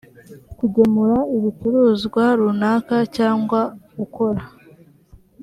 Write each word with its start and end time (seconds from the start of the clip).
k 0.55 0.57
ugemura 0.65 1.17
ibicuruzwa 1.37 2.23
runaka 2.39 2.95
cyangwa 3.15 3.61
ukora 4.03 4.41